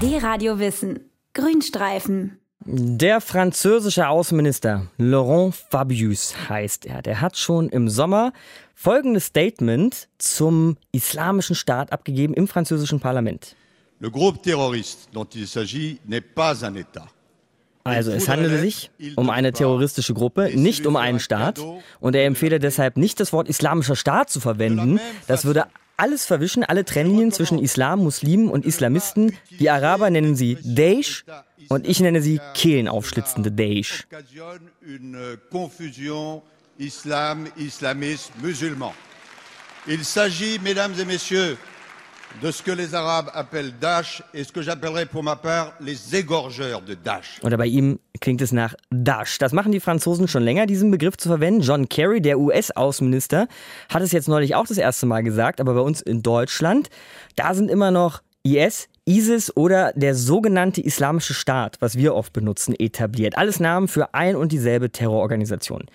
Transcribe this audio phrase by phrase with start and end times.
[0.00, 1.00] D-Radio Wissen.
[1.34, 2.38] Grünstreifen.
[2.64, 7.02] Der französische Außenminister Laurent Fabius heißt er.
[7.02, 8.32] Der hat schon im Sommer
[8.76, 13.56] folgendes Statement zum islamischen Staat abgegeben im französischen Parlament.
[13.98, 17.08] Le groupe terroriste dont il s'agit n'est pas un État.
[17.82, 21.60] Also es handele sich um eine terroristische Gruppe, nicht um einen Staat.
[21.98, 25.00] Und er empfehle deshalb nicht das Wort islamischer Staat zu verwenden.
[25.26, 25.66] Das würde
[25.98, 29.36] alles verwischen, alle Trennlinien zwischen Islam, Muslimen und Islamisten.
[29.50, 31.24] Die Araber nennen sie Daesh
[31.68, 34.06] und ich nenne sie kehlenaufschlitzende Daesh.
[36.80, 38.92] Islam, islamiste, musulman.
[39.88, 41.56] Il s'agit, mesdames et messieurs,
[47.42, 49.38] Oder bei ihm klingt es nach Daesh.
[49.38, 51.62] Das machen die Franzosen schon länger, diesen Begriff zu verwenden.
[51.62, 53.48] John Kerry, der US-Außenminister,
[53.88, 56.90] hat es jetzt neulich auch das erste Mal gesagt, aber bei uns in Deutschland,
[57.34, 62.74] da sind immer noch IS, ISIS oder der sogenannte Islamische Staat, was wir oft benutzen,
[62.78, 63.38] etabliert.
[63.38, 65.86] Alles Namen für ein und dieselbe Terrororganisation.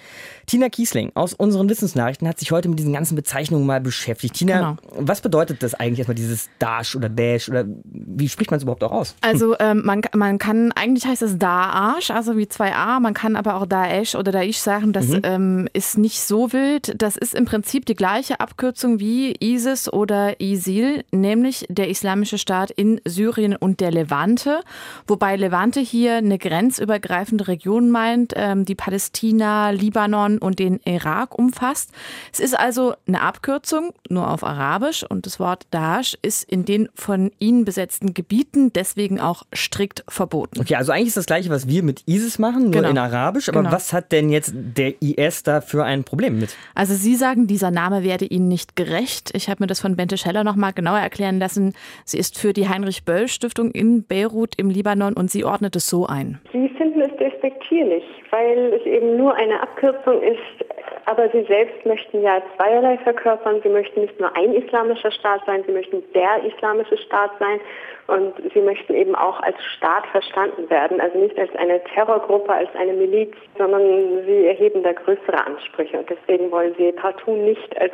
[0.47, 4.33] Tina Kiesling aus unseren Wissensnachrichten hat sich heute mit diesen ganzen Bezeichnungen mal beschäftigt.
[4.33, 5.05] Tina, genau.
[5.05, 8.83] was bedeutet das eigentlich erstmal dieses Daesh oder Daesh oder wie spricht man es überhaupt
[8.83, 9.15] auch aus?
[9.21, 13.35] Also ähm, man, man kann, eigentlich heißt es Daesh, also wie zwei A, man kann
[13.35, 15.21] aber auch Daesh oder Daesh sagen, das mhm.
[15.23, 16.99] ähm, ist nicht so wild.
[16.99, 22.71] Das ist im Prinzip die gleiche Abkürzung wie ISIS oder ISIL, nämlich der Islamische Staat
[22.71, 24.61] in Syrien und der Levante,
[25.07, 31.91] wobei Levante hier eine grenzübergreifende Region meint, ähm, die Palästina, Libanon und den Irak umfasst.
[32.31, 36.89] Es ist also eine Abkürzung, nur auf Arabisch und das Wort Daesh ist in den
[36.93, 40.59] von ihnen besetzten Gebieten deswegen auch strikt verboten.
[40.59, 42.89] Okay, also eigentlich ist das gleiche, was wir mit ISIS machen, nur genau.
[42.89, 43.49] in Arabisch.
[43.49, 43.71] Aber genau.
[43.71, 46.55] was hat denn jetzt der IS da für ein Problem mit?
[46.75, 49.31] Also Sie sagen, dieser Name werde Ihnen nicht gerecht.
[49.33, 51.73] Ich habe mir das von Bente Scheller noch mal genauer erklären lassen.
[52.05, 56.05] Sie ist für die Heinrich Heinrich-Böll-Stiftung in Beirut im Libanon und sie ordnet es so
[56.05, 56.39] ein.
[56.51, 60.72] Sie finden es despektierlich, weil es eben nur eine Abkürzung ist,
[61.05, 63.61] aber Sie selbst möchten ja zweierlei verkörpern.
[63.63, 67.59] Sie möchten nicht nur ein islamischer Staat sein, Sie möchten der islamische Staat sein
[68.07, 72.69] und Sie möchten eben auch als Staat verstanden werden, also nicht als eine Terrorgruppe, als
[72.75, 73.81] eine Miliz, sondern
[74.25, 77.93] Sie erheben da größere Ansprüche und deswegen wollen Sie partout nicht als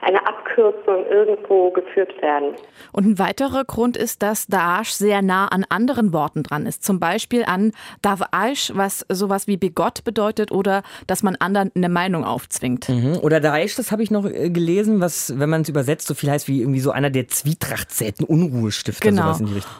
[0.00, 2.54] eine Abkürzung irgendwo geführt werden.
[2.92, 6.84] Und ein weiterer Grund ist, dass Daesh sehr nah an anderen Worten dran ist.
[6.84, 7.72] Zum Beispiel an
[8.02, 12.88] Daesh, was sowas wie Bigott bedeutet oder dass man anderen eine Meinung aufzwingt.
[12.88, 13.18] Mhm.
[13.22, 16.30] Oder Daesh, das habe ich noch äh, gelesen, was, wenn man es übersetzt, so viel
[16.30, 19.10] heißt wie irgendwie so einer der Zwietrachtsäten, Unruhestifter.
[19.10, 19.34] Genau.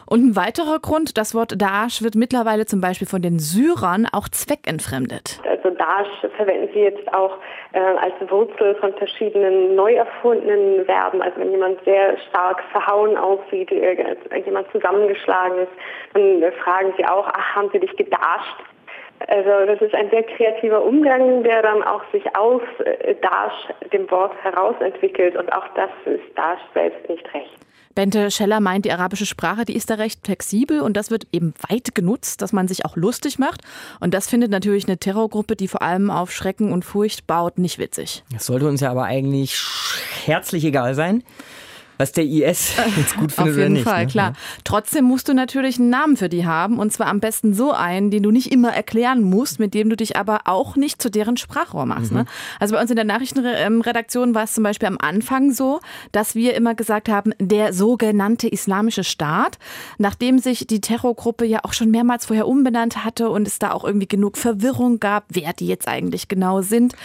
[0.05, 4.29] Und ein weiterer Grund, das Wort Daesh wird mittlerweile zum Beispiel von den Syrern auch
[4.29, 5.41] zweckentfremdet.
[5.47, 7.37] Also Daesh verwenden sie jetzt auch
[7.73, 11.21] äh, als Wurzel von verschiedenen neu erfundenen Verben.
[11.21, 15.71] Also wenn jemand sehr stark verhauen aussieht, jemand zusammengeschlagen ist,
[16.13, 18.57] dann fragen sie auch, ach, haben sie dich gedascht?
[19.27, 24.09] Also das ist ein sehr kreativer Umgang, der dann auch sich aus äh, Dash, dem
[24.11, 27.51] Wort, herausentwickelt und auch das ist Dash selbst nicht recht.
[27.93, 31.53] Bente Scheller meint, die arabische Sprache, die ist da recht flexibel und das wird eben
[31.69, 33.61] weit genutzt, dass man sich auch lustig macht.
[33.99, 37.79] Und das findet natürlich eine Terrorgruppe, die vor allem auf Schrecken und Furcht baut, nicht
[37.79, 38.23] witzig.
[38.31, 39.59] Das sollte uns ja aber eigentlich
[40.25, 41.23] herzlich egal sein
[42.01, 44.11] was der IS jetzt gut findet Auf jeden nicht, Fall, ne?
[44.11, 44.33] klar.
[44.63, 48.09] Trotzdem musst du natürlich einen Namen für die haben und zwar am besten so einen,
[48.09, 51.37] den du nicht immer erklären musst, mit dem du dich aber auch nicht zu deren
[51.37, 52.11] Sprachrohr machst.
[52.11, 52.19] Mhm.
[52.19, 52.25] Ne?
[52.59, 55.79] Also bei uns in der Nachrichtenredaktion war es zum Beispiel am Anfang so,
[56.11, 59.59] dass wir immer gesagt haben, der sogenannte Islamische Staat,
[59.99, 63.83] nachdem sich die Terrorgruppe ja auch schon mehrmals vorher umbenannt hatte und es da auch
[63.83, 66.95] irgendwie genug Verwirrung gab, wer die jetzt eigentlich genau sind.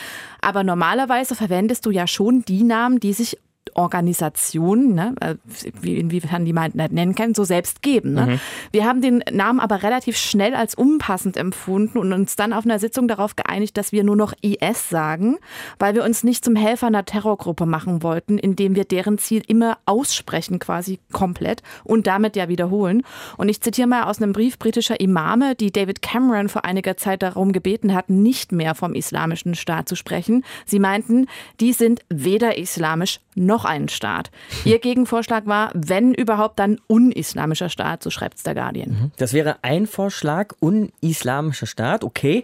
[0.41, 3.39] Aber normalerweise verwendest du ja schon die Namen, die sich
[3.77, 5.35] Organisationen, ne, äh,
[5.83, 8.15] inwiefern die man nennen kann, so selbst geben.
[8.15, 8.27] Ne?
[8.27, 8.41] Mhm.
[8.73, 12.79] Wir haben den Namen aber relativ schnell als unpassend empfunden und uns dann auf einer
[12.79, 15.37] Sitzung darauf geeinigt, dass wir nur noch IS sagen,
[15.79, 19.79] weil wir uns nicht zum Helfer einer Terrorgruppe machen wollten, indem wir deren Ziel immer
[19.85, 23.03] aussprechen, quasi komplett und damit ja wiederholen.
[23.37, 27.23] Und ich zitiere mal aus einem Brief britischer Imame, die David Cameron vor einiger Zeit
[27.23, 30.45] darum gebeten hat, nicht mehr vom islamischen Staat zu sprechen.
[30.65, 31.27] Sie meinten,
[31.61, 34.31] die sind weder islamisch noch einen Staat.
[34.65, 38.91] Ihr Gegenvorschlag war, wenn überhaupt, dann unislamischer Staat, so schreibt es der Guardian.
[38.91, 39.13] Mhm.
[39.19, 42.43] Das wäre ein Vorschlag, unislamischer Staat, okay.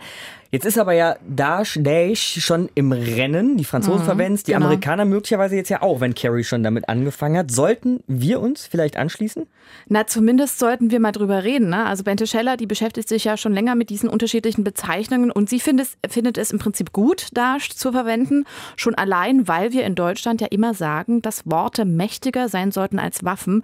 [0.55, 3.57] Jetzt ist aber ja Daesh, schon im Rennen.
[3.57, 4.67] Die Franzosen mhm, verwenden es, die genau.
[4.67, 7.51] Amerikaner möglicherweise jetzt ja auch, wenn Kerry schon damit angefangen hat.
[7.51, 9.47] Sollten wir uns vielleicht anschließen?
[9.89, 11.71] Na, zumindest sollten wir mal drüber reden.
[11.71, 11.87] Ne?
[11.87, 15.59] Also Bente Scheller, die beschäftigt sich ja schon länger mit diesen unterschiedlichen Bezeichnungen und sie
[15.59, 18.45] findet, findet es im Prinzip gut, Daesh zu verwenden.
[18.77, 23.25] Schon allein, weil wir in Deutschland ja immer sagen, dass Worte mächtiger sein sollten als
[23.25, 23.63] Waffen.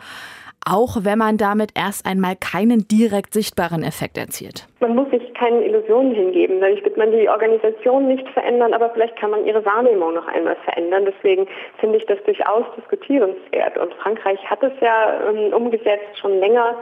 [0.66, 4.66] Auch wenn man damit erst einmal keinen direkt sichtbaren Effekt erzielt.
[4.80, 6.60] Man muss sich keinen Illusionen hingeben.
[6.60, 10.56] Dadurch wird man die Organisation nicht verändern, aber vielleicht kann man ihre Wahrnehmung noch einmal
[10.64, 11.04] verändern.
[11.06, 11.46] Deswegen
[11.78, 13.78] finde ich das durchaus diskutierenswert.
[13.78, 16.76] Und Frankreich hat es ja ähm, umgesetzt, schon länger.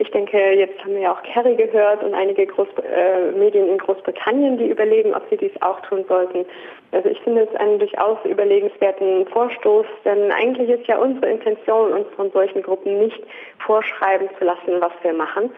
[0.00, 3.76] Ich denke, jetzt haben wir ja auch Kerry gehört und einige Groß äh, Medien in
[3.76, 6.46] Großbritannien, die überlegen, ob sie dies auch tun sollten.
[6.92, 12.06] Also ich finde es einen durchaus überlegenswerten Vorstoß, denn eigentlich ist ja unsere Intention, uns
[12.16, 13.20] von solchen Gruppen nicht
[13.58, 15.50] vorschreiben zu lassen, was wir machen,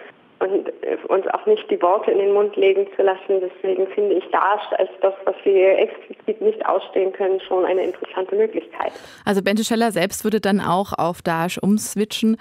[0.42, 3.40] und äh, uns auch nicht die Worte in den Mund legen zu lassen.
[3.40, 8.34] Deswegen finde ich Daesh als das, was wir explizit nicht ausstehen können, schon eine interessante
[8.34, 8.92] Möglichkeit.
[9.24, 12.36] Also Bente Scheller selbst würde dann auch auf Daesh umswitchen.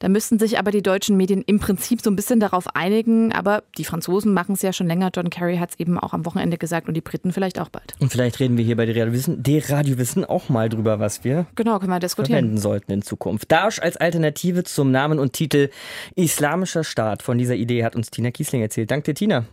[0.00, 3.32] Da müssten sich aber die deutschen Medien im Prinzip so ein bisschen darauf einigen.
[3.32, 5.10] Aber die Franzosen machen es ja schon länger.
[5.14, 7.94] John Kerry hat es eben auch am Wochenende gesagt und die Briten vielleicht auch bald.
[8.00, 10.98] Und vielleicht reden wir hier bei der Radio Wissen, der Radio Wissen auch mal drüber,
[10.98, 12.38] was wir genau, können wir diskutieren.
[12.38, 13.52] verwenden sollten in Zukunft.
[13.52, 15.70] Daesh als Alternative zum Namen und Titel
[16.16, 18.90] Islamischer Staat von dieser Idee hat uns Tina Kiesling erzählt.
[18.90, 19.44] Danke dir, Tina.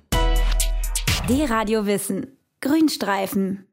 [1.28, 2.38] Die Radio Wissen.
[2.62, 3.66] Grünstreifen.